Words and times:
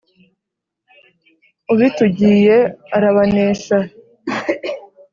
Ubitugiye 1.73 2.57
arabanesha. 2.95 3.77